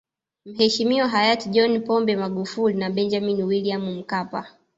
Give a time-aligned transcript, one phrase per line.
[0.45, 4.47] Mheshimiwa hayati John Pombe Magufuli na Benjamin William Mkapa